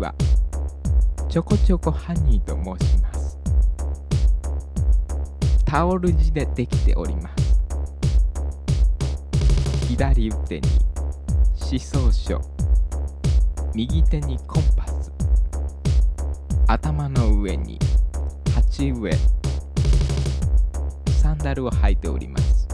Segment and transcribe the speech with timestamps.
[0.00, 0.14] は
[1.28, 3.38] ちょこちょこハニーと申します。
[5.64, 7.50] タオル地でできております。
[9.88, 10.68] 左腕に
[11.70, 12.40] 思想書。
[13.74, 15.12] 右手にコンパス。
[16.66, 17.78] 頭の上に
[18.52, 19.18] 鉢植え。
[21.12, 22.66] サンダルを履いております。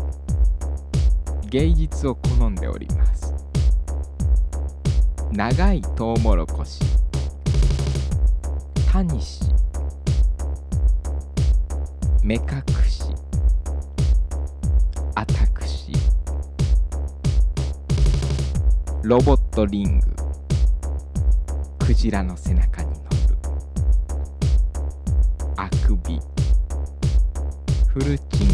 [1.51, 3.35] 芸術を好んでおります。
[5.33, 6.96] 長いトウモロコシ。
[8.97, 9.43] タニシ
[12.23, 12.41] 目隠
[12.89, 13.03] し。
[15.15, 15.93] アタクシ
[19.03, 20.07] ロボットリング。
[21.79, 23.07] クジラの背中に乗る。
[25.59, 26.19] あくび。
[27.89, 28.49] フルチン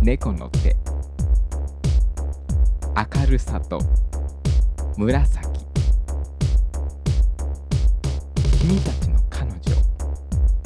[0.00, 0.74] 猫の手。
[3.20, 3.78] 明るさと
[4.96, 5.55] 紫。
[8.66, 9.60] 君たちの彼女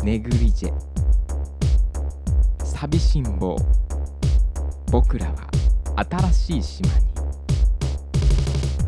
[0.03, 0.73] ネグリジェ
[2.65, 3.59] 寂しん坊
[4.91, 5.51] 僕らは
[6.33, 7.05] 新しい島に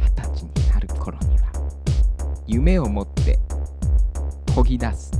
[0.01, 1.53] 二十歳になる頃には
[2.47, 3.39] 夢を持って
[4.47, 5.13] 漕ぎ出す。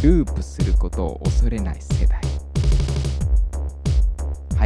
[0.00, 2.20] ループすることを恐れない世代。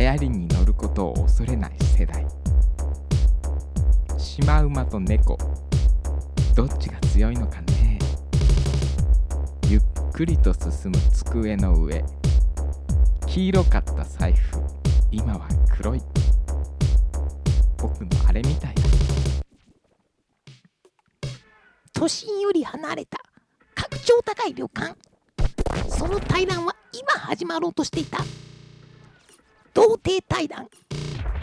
[0.02, 2.26] 流行りに乗ることを恐れない世代。
[4.18, 5.38] シマウマと猫。
[6.54, 7.98] どっちが強いのかね。
[9.68, 9.80] ゆっ
[10.12, 12.04] くりと進む机の上。
[13.26, 14.58] 黄色かった財布。
[15.10, 16.02] 今は黒い。
[17.78, 18.82] 僕のあれみたいだ。
[21.94, 23.18] 都心より離れた。
[23.74, 24.94] 格調高い旅館。
[25.88, 28.18] その対談は今始まろうとしていた。
[29.72, 30.68] 童貞対談。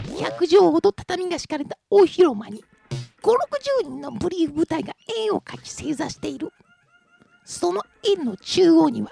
[0.06, 2.62] 100畳ほど畳が敷かれた大広間に。
[3.22, 6.52] 560人のブリーフ部隊が円を描き正座している。
[7.44, 7.82] その
[8.16, 9.10] 円の中央には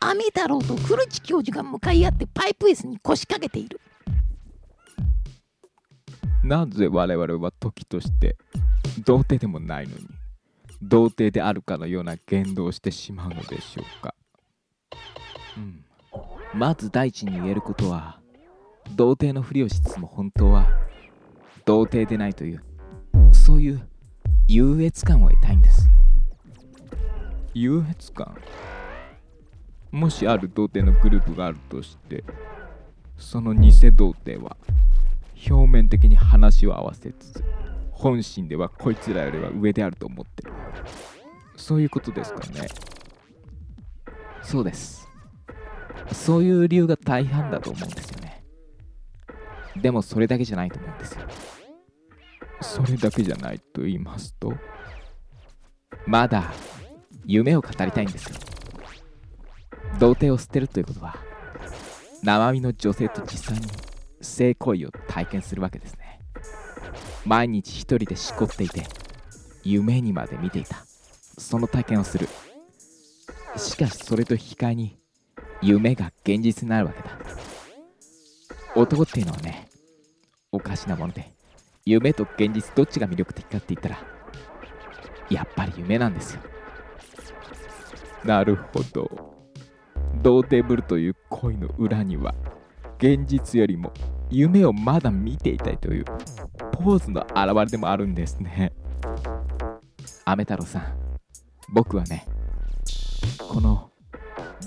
[0.00, 3.80] アメ太郎と古地教授が向かい合ってパイプ椅子に腰掛けている。
[6.42, 8.36] なぜ我々は時として
[9.04, 10.08] 童貞でもないのに
[10.82, 14.14] 童貞であるかのような言動をしてしまうのでしょうか。
[15.56, 15.84] うん。
[16.52, 18.20] まず第一に言えることは
[18.96, 20.66] 童貞のふりをしつつも本当は
[21.64, 22.64] 童貞でないという
[23.44, 23.82] そういう
[24.46, 25.88] 優越感を得たいんです。
[27.54, 28.36] 優越感？
[29.90, 32.22] もしある童貞のグループがあるとして
[33.18, 34.56] その偽童貞は
[35.50, 37.44] 表面的に話を合わせつつ
[37.90, 40.52] 本心ではこいつらよりは上であると思ってる。
[41.56, 42.68] そういうことですかね。
[44.40, 45.08] そうです。
[46.12, 48.44] そういう理由が大半だと思うんですよね。
[49.76, 51.26] でもそれだけじゃないと思うんですよ
[52.62, 54.52] それだけじゃないと言いますと
[56.06, 56.52] まだ
[57.24, 58.36] 夢を語りたいんですよ。
[59.98, 61.16] 童貞を捨てるということは
[62.22, 63.66] 生身の女性と実際に
[64.20, 66.20] 性行為を体験するわけですね。
[67.24, 68.84] 毎日一人でしこっていて
[69.62, 70.84] 夢にまで見ていた。
[71.38, 72.28] その体験をする。
[73.56, 74.98] しかしそれと引き換えに
[75.60, 77.18] 夢が現実になるわけだ。
[78.74, 79.68] 男っていうのはね
[80.50, 81.30] おかしなもので
[81.84, 83.98] 夢と現実どっちが魅力的かって言ったら
[85.30, 86.40] やっぱり夢なんですよ。
[88.24, 89.32] なるほど。
[90.22, 92.34] 童貞ぶるという恋の裏には
[92.98, 93.92] 現実よりも
[94.30, 96.04] 夢をまだ見ていたいという
[96.72, 98.72] ポーズの表れでもあるんですね。
[100.24, 101.18] アメ太郎さん
[101.72, 102.26] 僕はね
[103.38, 103.90] この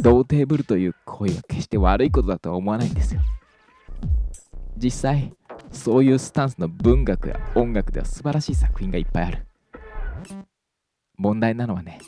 [0.02, 3.22] 童貞ぶるという恋は決して悪いことだとは思わないんですよ。
[4.78, 5.34] 実際
[5.76, 9.46] そういうスタンスの文学や音楽では素晴らしい作品がいっぱいある。
[11.18, 12.00] 問題なのはね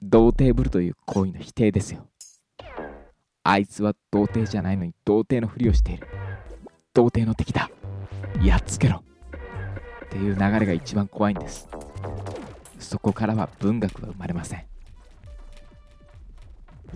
[0.00, 2.06] 童貞ぶるという行為の否定ですよ。
[3.42, 6.06] あいつは童貞じゃないのに童貞のふりをしている。
[6.92, 7.70] 童貞の敵だ。
[8.42, 9.02] やっつけろ。
[10.04, 11.68] っていう流れが一番怖いんです。
[12.78, 14.64] そこからは文学は生まれません。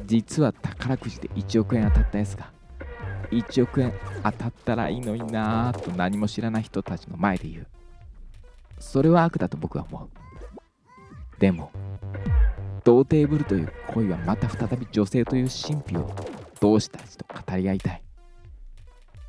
[0.04, 2.50] 実は宝くじで1億円当たったやつが
[3.32, 3.92] 1億円
[4.22, 7.66] 当たったらいいのになぁと何も知らない人たちの前で言う。
[8.78, 10.08] それは悪だと僕は思う。
[11.40, 11.72] でも
[12.84, 16.14] 童貞ぶるという恋はまた再び女性という神秘を
[16.60, 18.02] 同志たちと語り合いたい。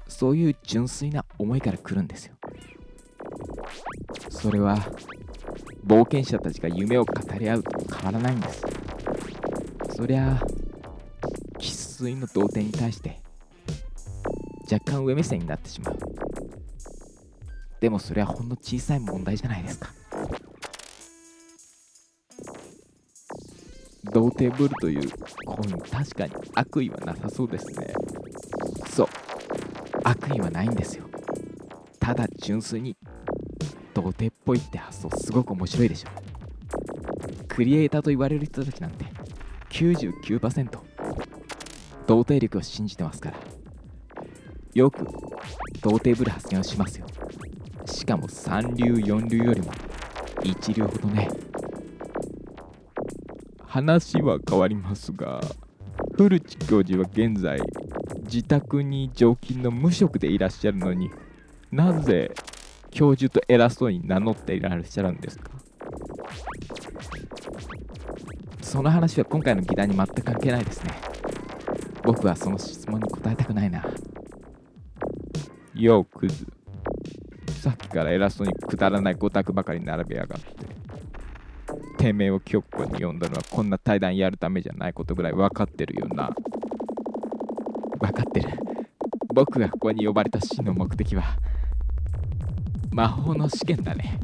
[0.08, 2.36] そういう純粋な思いから来るんですよ。
[4.30, 4.78] それは
[5.86, 8.64] 冒険者たちが夢を語り合うと変わらないんです。
[9.96, 10.46] そりゃあ
[11.60, 13.23] 生粋の童貞に対して
[14.72, 15.98] 若干上目線になってしまう。
[17.80, 19.90] でもそれはほんの小さい問題じゃないですか。
[24.06, 25.10] 童貞ブルという
[25.46, 27.94] コイ確かに悪意はなさそうですね。
[28.90, 29.08] そう。
[30.04, 31.06] 悪意はないんですよ。
[32.00, 32.96] ただ純粋に
[33.94, 36.10] 童貞っぽいって発想すごく面白いでしょ。
[37.48, 39.06] クリエイターと言われる人たちなんて
[39.70, 40.70] 99%
[42.08, 43.53] 童貞力を信じてますから。
[44.74, 45.06] よく
[45.82, 47.06] 童貞ブル発言をしますよ。
[47.86, 49.72] しかも三流四流よりも
[50.44, 51.30] 一流ほどね。
[53.66, 55.42] 話は変わりますが
[56.16, 57.60] 古地教授は現在
[58.24, 61.10] 自宅に常勤の無職でいらっしゃるのに
[61.72, 62.32] なぜ
[62.92, 65.52] 教授と偉そうに名乗っていらっしゃるんですか？
[68.62, 70.92] その話は今回の議題に全く関係ないですね。
[72.04, 73.86] 僕はその質問に答えたくないな。
[75.76, 76.48] ようクズ。
[77.62, 80.74] さっきから偉そうにくだらないごたくばかり並べやがって。
[81.98, 86.30] てめえを極固に呼んだのはこんな対談やるためじゃないことぐらい分かってるよな。
[88.00, 88.50] 分かってる。
[89.34, 91.24] 僕がここに呼ばれた真の目的は
[92.92, 94.20] 魔法の試験だね。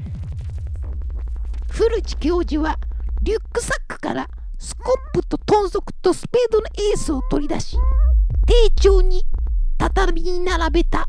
[1.72, 2.78] 古地教授は
[3.24, 4.28] リュックサックから
[4.60, 7.78] スコップと豚足とスペードのエースを取り出し
[8.80, 9.24] 丁重に
[9.78, 11.08] 畳に並べた。